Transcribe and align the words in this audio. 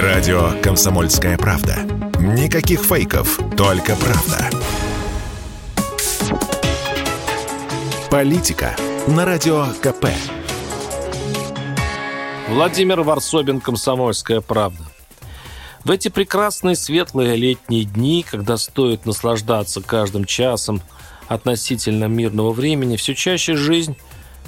Радио 0.00 0.52
«Комсомольская 0.62 1.36
правда». 1.36 1.80
Никаких 2.18 2.80
фейков, 2.80 3.38
только 3.58 3.94
правда. 3.94 4.48
Политика 8.10 8.74
на 9.06 9.26
Радио 9.26 9.66
КП. 9.82 10.06
Владимир 12.48 13.02
Варсобин, 13.02 13.60
«Комсомольская 13.60 14.40
правда». 14.40 14.82
В 15.84 15.90
эти 15.90 16.08
прекрасные 16.08 16.74
светлые 16.74 17.36
летние 17.36 17.84
дни, 17.84 18.24
когда 18.26 18.56
стоит 18.56 19.04
наслаждаться 19.04 19.82
каждым 19.82 20.24
часом 20.24 20.80
относительно 21.28 22.06
мирного 22.06 22.52
времени, 22.52 22.96
все 22.96 23.14
чаще 23.14 23.56
жизнь 23.56 23.98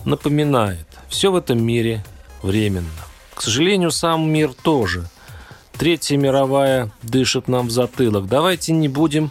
напоминает, 0.07 0.87
все 1.11 1.31
в 1.31 1.37
этом 1.37 1.63
мире 1.63 2.03
временно. 2.41 2.89
К 3.35 3.43
сожалению, 3.43 3.91
сам 3.91 4.31
мир 4.31 4.55
тоже– 4.55 5.07
Третья 5.79 6.17
мировая 6.17 6.91
дышит 7.03 7.49
нам 7.49 7.67
в 7.67 7.71
затылок. 7.71 8.27
Давайте 8.27 8.73
не 8.73 8.89
будем 8.89 9.31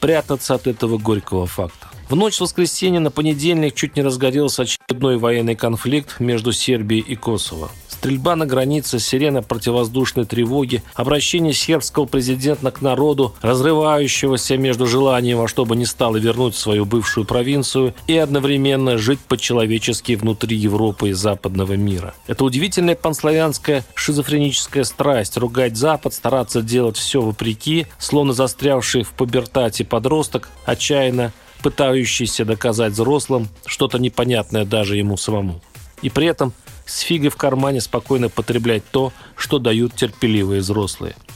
прятаться 0.00 0.54
от 0.54 0.66
этого 0.66 0.98
горького 0.98 1.46
факта. 1.46 1.88
В 2.08 2.16
ночь 2.16 2.40
воскресенья 2.40 3.00
на 3.00 3.10
понедельник 3.10 3.74
чуть 3.74 3.96
не 3.96 4.02
разгорелся 4.02 4.62
очередной 4.62 5.18
военный 5.18 5.54
конфликт 5.54 6.18
между 6.18 6.52
Сербией 6.52 7.02
и 7.02 7.14
Косово. 7.14 7.70
Стрельба 8.02 8.34
на 8.34 8.46
границе, 8.46 8.98
сирена 8.98 9.42
противовоздушной 9.42 10.24
тревоги, 10.24 10.82
обращение 10.94 11.52
сербского 11.52 12.04
президента 12.04 12.72
к 12.72 12.82
народу, 12.82 13.32
разрывающегося 13.42 14.56
между 14.56 14.88
желанием 14.88 15.38
во 15.38 15.46
что 15.46 15.64
бы 15.64 15.76
ни 15.76 15.84
стало 15.84 16.16
вернуть 16.16 16.56
свою 16.56 16.84
бывшую 16.84 17.24
провинцию 17.24 17.94
и 18.08 18.16
одновременно 18.16 18.98
жить 18.98 19.20
по-человечески 19.20 20.16
внутри 20.16 20.56
Европы 20.56 21.10
и 21.10 21.12
западного 21.12 21.74
мира. 21.74 22.12
Это 22.26 22.42
удивительная 22.42 22.96
панславянская 22.96 23.84
шизофреническая 23.94 24.82
страсть 24.82 25.36
ругать 25.36 25.76
Запад, 25.76 26.12
стараться 26.12 26.60
делать 26.60 26.96
все 26.96 27.20
вопреки, 27.20 27.86
словно 28.00 28.32
застрявший 28.32 29.04
в 29.04 29.12
пубертате 29.12 29.84
подросток, 29.84 30.50
отчаянно 30.64 31.32
пытающийся 31.62 32.44
доказать 32.44 32.94
взрослым 32.94 33.48
что-то 33.64 34.00
непонятное 34.00 34.64
даже 34.64 34.96
ему 34.96 35.16
самому. 35.16 35.60
И 36.02 36.10
при 36.10 36.26
этом 36.26 36.52
с 36.86 37.00
фигой 37.00 37.30
в 37.30 37.36
кармане 37.36 37.80
спокойно 37.80 38.28
потреблять 38.28 38.82
то, 38.90 39.12
что 39.36 39.58
дают 39.58 39.94
терпеливые 39.94 40.60
взрослые– 40.60 41.16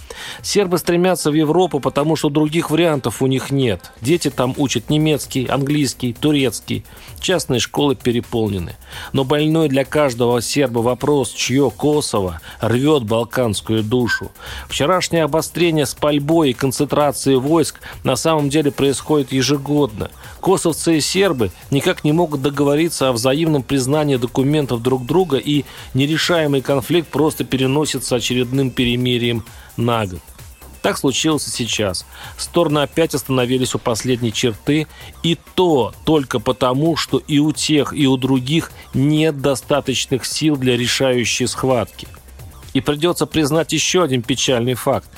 Сербы 0.42 0.78
стремятся 0.78 1.30
в 1.30 1.34
Европу, 1.34 1.80
потому 1.80 2.16
что 2.16 2.28
других 2.28 2.70
вариантов 2.70 3.22
у 3.22 3.26
них 3.26 3.50
нет. 3.50 3.92
Дети 4.00 4.30
там 4.30 4.54
учат 4.56 4.90
немецкий, 4.90 5.46
английский, 5.46 6.12
турецкий. 6.12 6.84
Частные 7.20 7.60
школы 7.60 7.96
переполнены. 7.96 8.76
Но 9.12 9.24
больной 9.24 9.68
для 9.68 9.84
каждого 9.84 10.40
серба 10.40 10.80
вопрос, 10.80 11.32
чье 11.32 11.70
Косово 11.70 12.40
рвет 12.60 13.04
балканскую 13.04 13.82
душу. 13.82 14.30
Вчерашнее 14.68 15.24
обострение 15.24 15.86
с 15.86 15.94
пальбой 15.94 16.50
и 16.50 16.54
концентрацией 16.54 17.38
войск 17.38 17.80
на 18.04 18.16
самом 18.16 18.48
деле 18.48 18.70
происходит 18.70 19.32
ежегодно. 19.32 20.10
Косовцы 20.40 20.98
и 20.98 21.00
сербы 21.00 21.50
никак 21.70 22.04
не 22.04 22.12
могут 22.12 22.42
договориться 22.42 23.08
о 23.08 23.12
взаимном 23.12 23.62
признании 23.62 24.16
документов 24.16 24.82
друг 24.82 25.04
друга, 25.04 25.38
и 25.38 25.64
нерешаемый 25.94 26.60
конфликт 26.60 27.08
просто 27.08 27.44
переносится 27.44 28.16
очередным 28.16 28.70
перемирием 28.70 29.44
на 29.76 30.06
год. 30.06 30.20
Так 30.86 30.98
случилось 30.98 31.48
и 31.48 31.50
сейчас. 31.50 32.06
Стороны 32.38 32.78
опять 32.78 33.12
остановились 33.12 33.74
у 33.74 33.78
последней 33.80 34.32
черты, 34.32 34.86
и 35.24 35.36
то 35.56 35.92
только 36.04 36.38
потому, 36.38 36.96
что 36.96 37.18
и 37.18 37.40
у 37.40 37.50
тех, 37.50 37.92
и 37.92 38.06
у 38.06 38.16
других 38.16 38.70
нет 38.94 39.40
достаточных 39.40 40.24
сил 40.24 40.56
для 40.56 40.76
решающей 40.76 41.48
схватки. 41.48 42.06
И 42.72 42.80
придется 42.80 43.26
признать 43.26 43.72
еще 43.72 44.04
один 44.04 44.22
печальный 44.22 44.74
факт. 44.74 45.10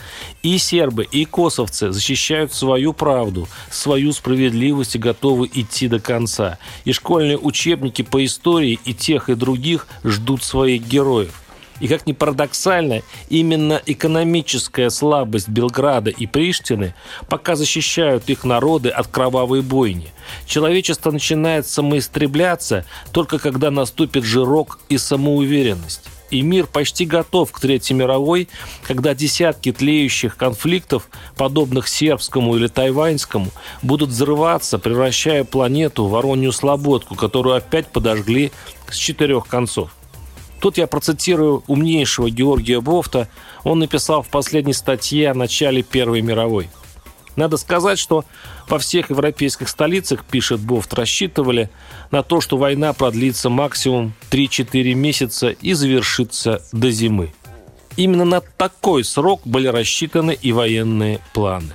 И 0.42 0.56
сербы, 0.56 1.04
и 1.04 1.26
косовцы 1.26 1.92
защищают 1.92 2.54
свою 2.54 2.94
правду, 2.94 3.46
свою 3.70 4.12
справедливость 4.12 4.94
и 4.94 4.98
готовы 4.98 5.50
идти 5.52 5.86
до 5.86 6.00
конца. 6.00 6.56
И 6.86 6.92
школьные 6.92 7.36
учебники 7.36 8.00
по 8.00 8.24
истории 8.24 8.78
и 8.86 8.94
тех, 8.94 9.28
и 9.28 9.34
других 9.34 9.86
ждут 10.02 10.42
своих 10.42 10.86
героев– 10.86 11.42
и 11.80 11.88
как 11.88 12.06
ни 12.06 12.12
парадоксально, 12.12 13.02
именно 13.28 13.80
экономическая 13.86 14.90
слабость 14.90 15.48
Белграда 15.48 16.10
и 16.10 16.26
Приштины 16.26 16.94
пока 17.28 17.56
защищают 17.56 18.28
их 18.28 18.44
народы 18.44 18.88
от 18.88 19.06
кровавой 19.08 19.62
бойни. 19.62 20.08
Человечество 20.46 21.10
начинает 21.10 21.66
самоистребляться 21.66 22.84
только 23.12 23.38
когда 23.38 23.70
наступит 23.70 24.24
жирок 24.24 24.78
и 24.88 24.98
самоуверенность. 24.98 26.02
И 26.30 26.42
мир 26.42 26.66
почти 26.66 27.06
готов 27.06 27.50
к 27.52 27.60
Третьей 27.60 27.96
мировой, 27.96 28.48
когда 28.82 29.14
десятки 29.14 29.72
тлеющих 29.72 30.36
конфликтов, 30.36 31.08
подобных 31.36 31.88
сербскому 31.88 32.56
или 32.56 32.66
тайваньскому, 32.66 33.50
будут 33.82 34.10
взрываться, 34.10 34.78
превращая 34.78 35.44
планету 35.44 36.04
в 36.04 36.10
воронью 36.10 36.52
слободку, 36.52 37.14
которую 37.14 37.56
опять 37.56 37.86
подожгли 37.86 38.52
с 38.90 38.96
четырех 38.96 39.46
концов. 39.46 39.90
Тут 40.60 40.76
я 40.78 40.86
процитирую 40.86 41.62
умнейшего 41.66 42.30
Георгия 42.30 42.80
Бофта. 42.80 43.28
Он 43.64 43.78
написал 43.78 44.22
в 44.22 44.28
последней 44.28 44.72
статье 44.72 45.30
о 45.30 45.34
начале 45.34 45.82
Первой 45.82 46.20
мировой. 46.20 46.68
Надо 47.36 47.56
сказать, 47.56 48.00
что 48.00 48.24
во 48.68 48.80
всех 48.80 49.10
европейских 49.10 49.68
столицах, 49.68 50.24
пишет 50.24 50.58
Бофт, 50.58 50.92
рассчитывали 50.94 51.70
на 52.10 52.24
то, 52.24 52.40
что 52.40 52.56
война 52.56 52.92
продлится 52.92 53.48
максимум 53.48 54.12
3-4 54.32 54.94
месяца 54.94 55.50
и 55.50 55.72
завершится 55.74 56.60
до 56.72 56.90
зимы. 56.90 57.32
Именно 57.96 58.24
на 58.24 58.40
такой 58.40 59.04
срок 59.04 59.42
были 59.44 59.68
рассчитаны 59.68 60.36
и 60.40 60.50
военные 60.50 61.20
планы. 61.32 61.74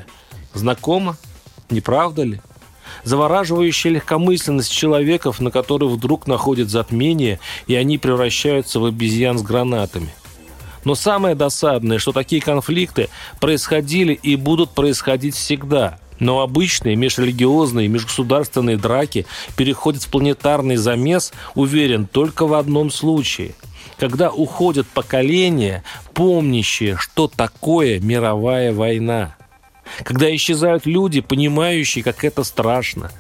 Знакомо? 0.53 1.17
Не 1.69 1.79
правда 1.79 2.23
ли? 2.23 2.41
Завораживающая 3.03 3.91
легкомысленность 3.91 4.71
человеков, 4.71 5.39
на 5.39 5.51
которых 5.51 5.91
вдруг 5.91 6.27
находят 6.27 6.69
затмение, 6.69 7.39
и 7.67 7.75
они 7.75 7.97
превращаются 7.97 8.79
в 8.79 8.85
обезьян 8.85 9.37
с 9.37 9.41
гранатами. 9.41 10.13
Но 10.83 10.95
самое 10.95 11.35
досадное, 11.35 11.97
что 11.97 12.11
такие 12.11 12.41
конфликты 12.41 13.09
происходили 13.39 14.13
и 14.13 14.35
будут 14.35 14.71
происходить 14.71 15.35
всегда. 15.35 15.99
Но 16.19 16.41
обычные 16.41 16.95
межрелигиозные, 16.95 17.87
межгосударственные 17.87 18.77
драки 18.77 19.25
переходят 19.57 20.03
в 20.03 20.09
планетарный 20.09 20.75
замес, 20.75 21.33
уверен, 21.55 22.05
только 22.05 22.45
в 22.45 22.53
одном 22.53 22.91
случае– 22.91 23.55
когда 23.97 24.31
уходят 24.31 24.87
поколения, 24.87 25.83
помнящие, 26.13 26.97
что 26.97 27.27
такое 27.27 27.99
мировая 27.99 28.73
война 28.73 29.35
когда 30.03 30.33
исчезают 30.35 30.85
люди, 30.85 31.21
понимающие, 31.21 32.03
как 32.03 32.23
это 32.23 32.43
страшно. 32.43 33.11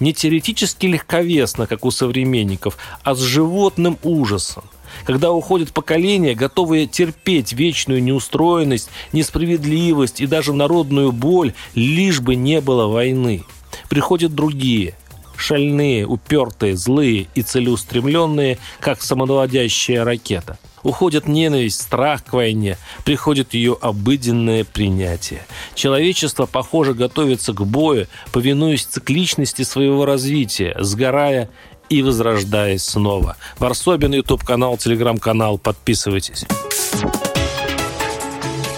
Не 0.00 0.12
теоретически 0.12 0.86
легковесно, 0.86 1.66
как 1.66 1.84
у 1.84 1.90
современников, 1.90 2.76
а 3.02 3.14
с 3.14 3.20
животным 3.20 3.98
ужасом. 4.02 4.64
Когда 5.04 5.32
уходят 5.32 5.72
поколения, 5.72 6.34
готовые 6.34 6.86
терпеть 6.86 7.52
вечную 7.52 8.02
неустроенность, 8.02 8.90
несправедливость 9.12 10.20
и 10.20 10.26
даже 10.26 10.52
народную 10.52 11.12
боль, 11.12 11.54
лишь 11.74 12.20
бы 12.20 12.34
не 12.34 12.60
было 12.60 12.86
войны. 12.86 13.44
Приходят 13.88 14.34
другие, 14.34 14.94
шальные, 15.36 16.06
упертые, 16.06 16.76
злые 16.76 17.28
и 17.34 17.42
целеустремленные, 17.42 18.58
как 18.80 19.02
самонаводящая 19.02 20.04
ракета– 20.04 20.58
Уходит 20.82 21.28
ненависть, 21.28 21.82
страх 21.82 22.24
к 22.24 22.32
войне, 22.32 22.76
приходит 23.04 23.54
ее 23.54 23.76
обыденное 23.80 24.64
принятие. 24.64 25.44
Человечество, 25.74 26.46
похоже, 26.46 26.94
готовится 26.94 27.52
к 27.52 27.64
бою, 27.64 28.06
повинуясь 28.32 28.84
цикличности 28.84 29.62
своего 29.62 30.04
развития, 30.04 30.76
сгорая 30.78 31.48
и 31.88 32.02
возрождаясь 32.02 32.82
снова. 32.82 33.36
Варсобин, 33.58 34.14
YouTube-канал, 34.14 34.76
телеграм-канал. 34.76 35.58
Подписывайтесь. 35.58 36.46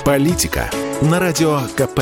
Политика 0.05 0.71
на 1.01 1.19
Радио 1.19 1.61
КП. 1.77 2.01